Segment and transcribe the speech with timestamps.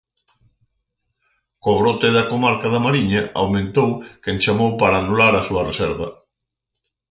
[1.63, 3.89] Co brote da comarca da Mariña, aumentou
[4.23, 6.07] quen chamou para anular a súa reserva.